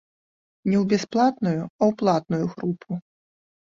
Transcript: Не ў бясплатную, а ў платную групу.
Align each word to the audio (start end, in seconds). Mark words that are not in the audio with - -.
Не 0.69 0.75
ў 0.81 0.95
бясплатную, 0.95 1.61
а 1.69 1.81
ў 1.91 2.01
платную 2.03 2.45
групу. 2.59 2.89